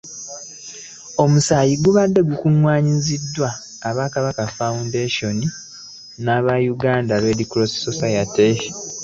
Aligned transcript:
Omusaayi 1.23 1.73
gubadde 1.83 2.21
gukungaanyizibwa 2.29 3.47
aba 3.89 4.03
Kabaka 4.13 4.43
Foundation 4.57 5.37
n'aba 6.23 6.53
Uganda 6.73 7.13
Red 7.23 7.39
cross 7.51 7.73
Society. 7.87 8.51